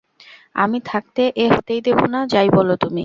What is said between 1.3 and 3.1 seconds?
এ হতেই দেব না, যাই বল তুমি।